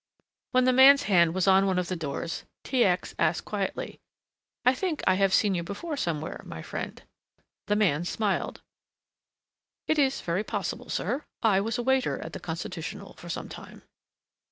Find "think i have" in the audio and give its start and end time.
4.73-5.31